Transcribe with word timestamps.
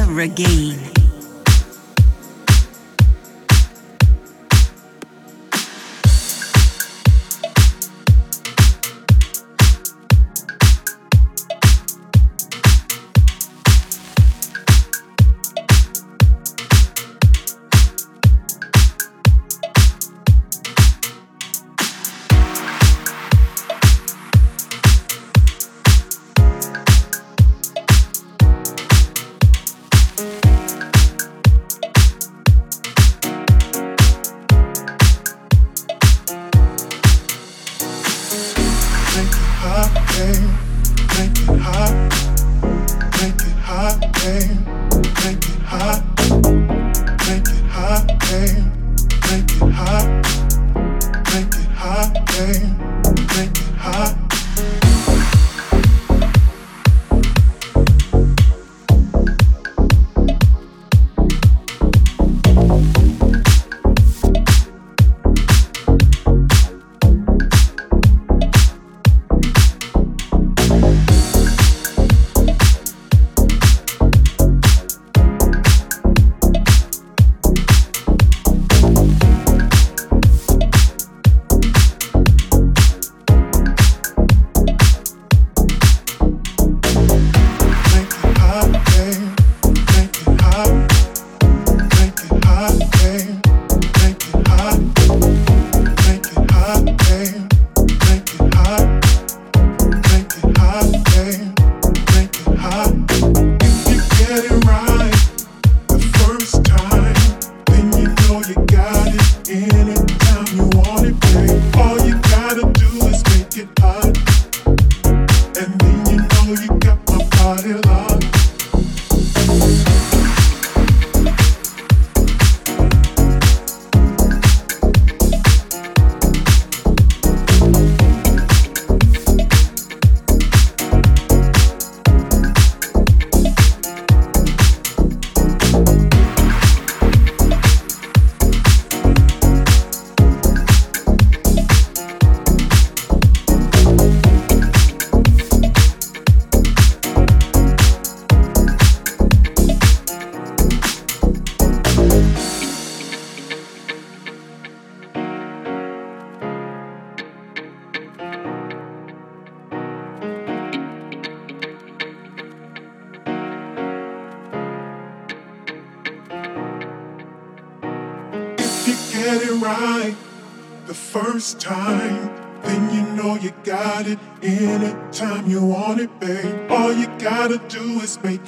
never 0.00 0.20
again. 0.20 0.99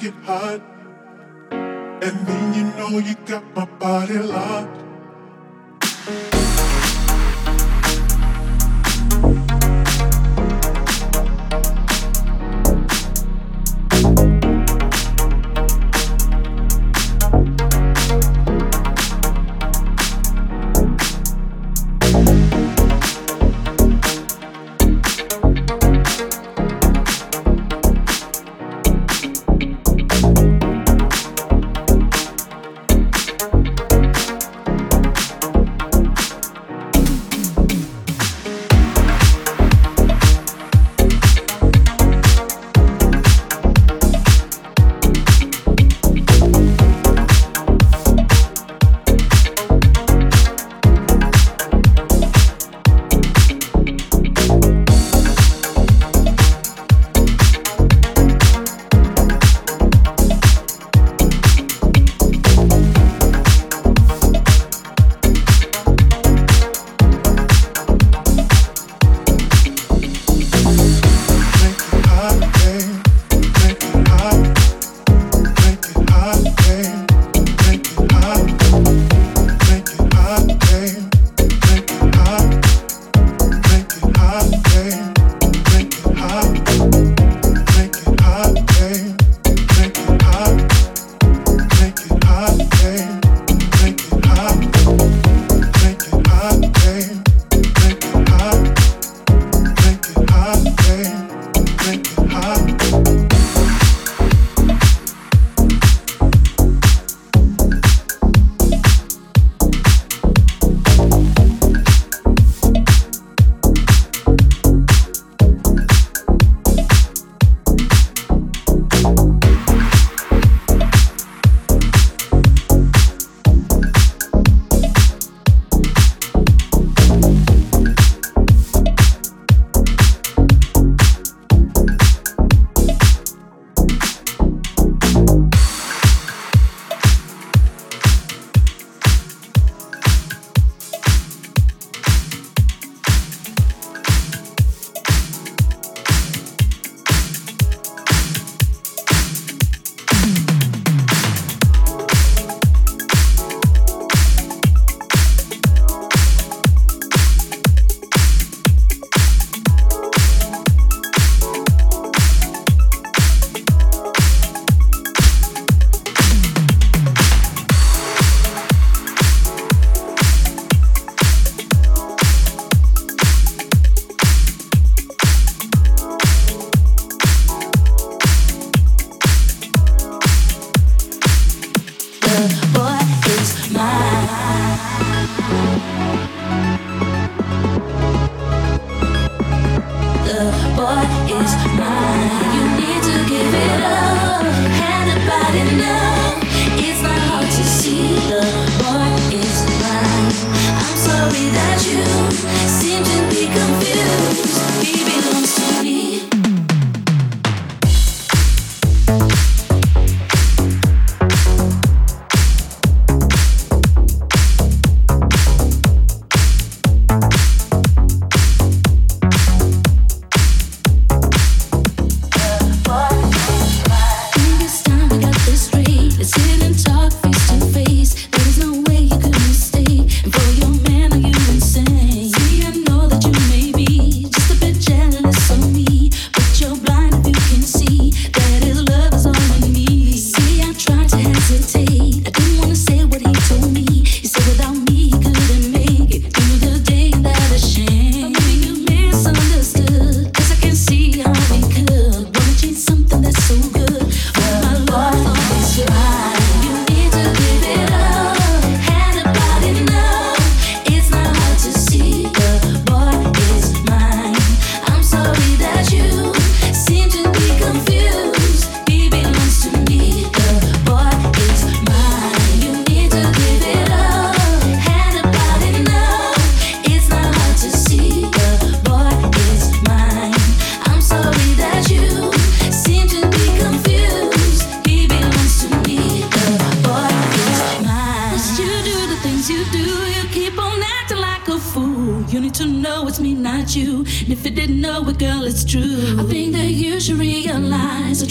get 0.03 0.13
hot. 0.25 0.61
And 1.51 2.27
then 2.27 2.53
you 2.53 2.63
know 2.75 2.99
you 2.99 3.15
got 3.25 3.43
my 3.55 3.65
body 3.79 4.17
locked. 4.17 4.83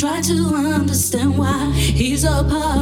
Try 0.03 0.21
to 0.21 0.35
understand 0.75 1.39
why 1.39 1.71
he's 1.71 2.25
a 2.25 2.43
part 2.51 2.82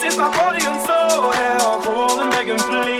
This 0.00 0.14
is 0.14 0.18
my 0.18 0.30
body 0.34 0.64
and 0.64 0.80
soul. 0.86 1.30
Hell, 1.30 1.80
cruel 1.82 2.20
and 2.22 2.30
begging, 2.30 2.56
please. 2.56 2.99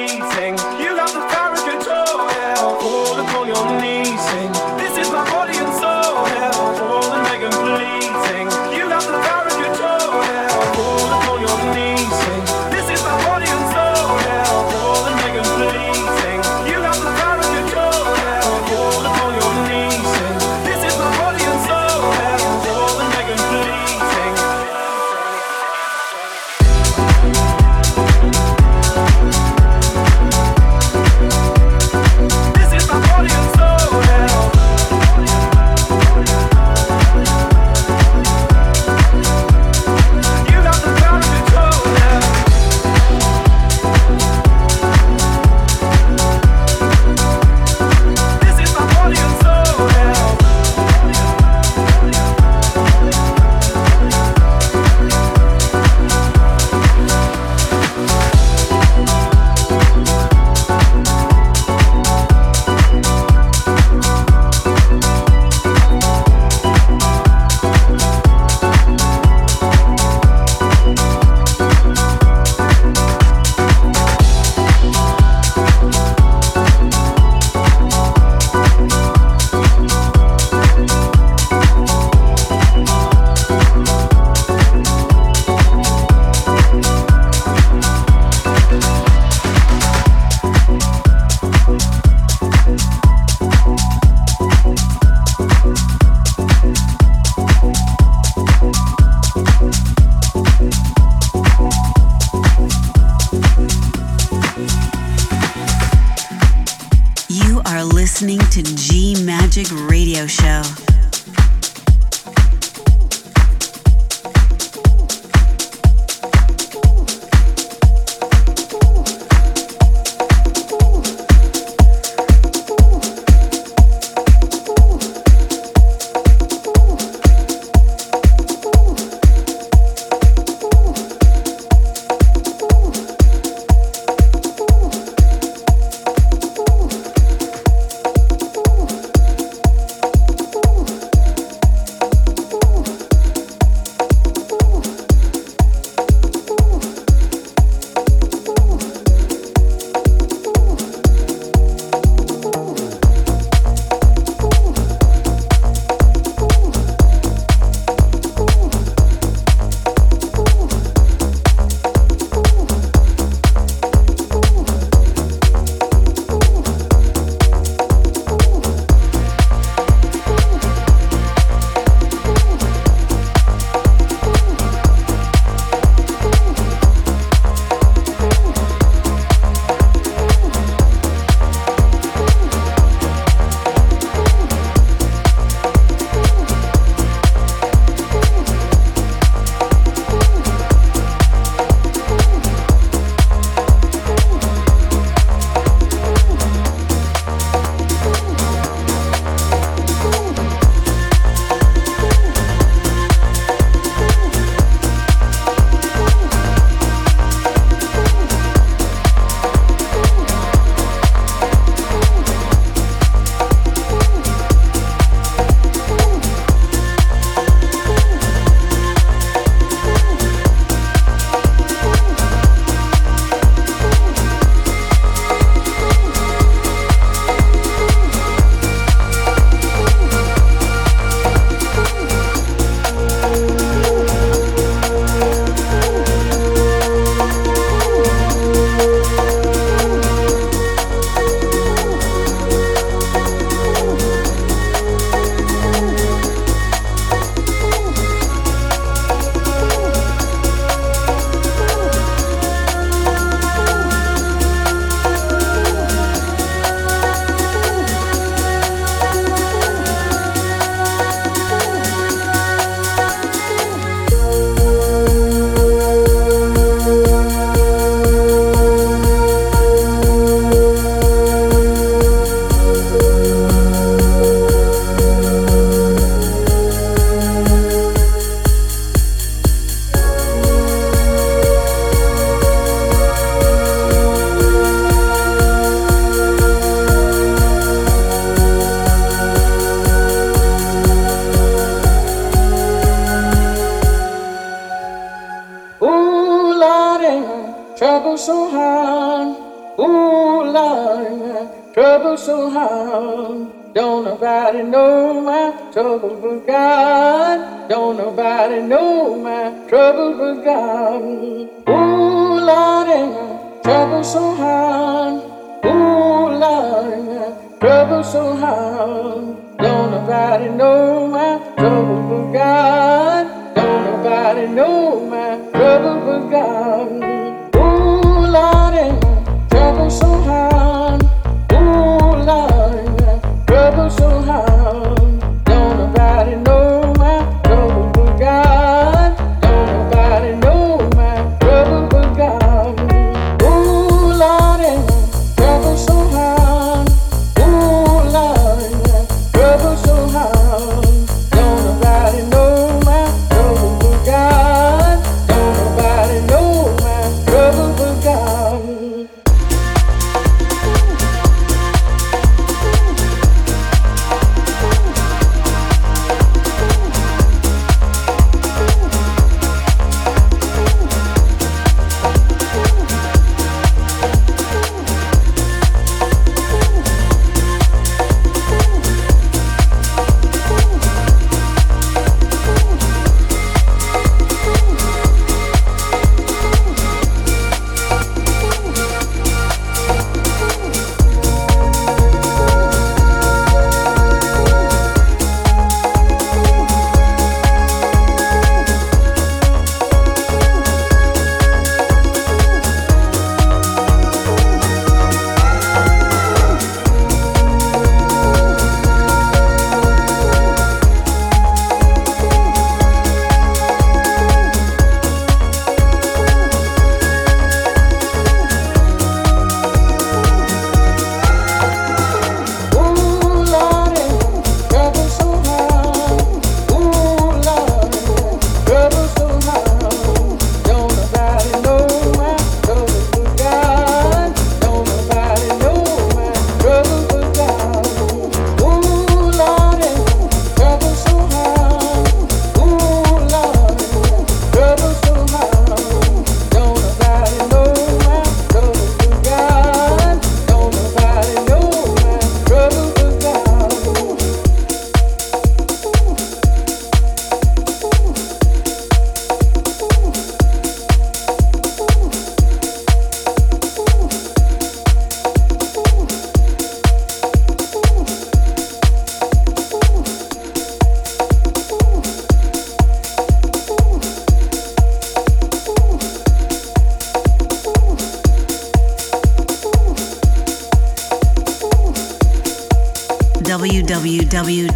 listening 108.21 108.39
to 108.51 108.63
G 108.75 109.25
Magic 109.25 109.67
Radio 109.89 110.27
Show. 110.27 110.90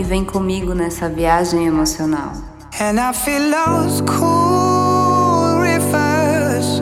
e 0.00 0.02
vem 0.02 0.24
comigo 0.24 0.72
nessa 0.74 1.10
viagem 1.10 1.66
emocional. 1.66 2.32
And 2.80 2.98
I 2.98 3.12
feel 3.12 3.50
those 3.50 4.00
cool 4.02 5.60
rivers 5.60 6.80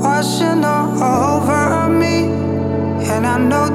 washing 0.00 0.64
over 0.64 1.88
me, 1.88 2.30
and 3.10 3.26
I 3.26 3.38
know 3.38 3.69